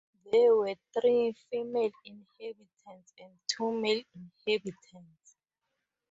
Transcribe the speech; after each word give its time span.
There 0.31 0.55
were 0.55 0.73
three 0.99 1.35
female 1.51 1.91
inhabitants 2.03 3.13
and 3.19 3.37
two 3.47 3.71
male 3.71 4.01
inhabitants. 4.15 5.37